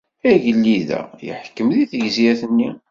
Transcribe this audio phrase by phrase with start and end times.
[0.29, 2.69] Agellid-a yeḥkem deg tegzirt-nni.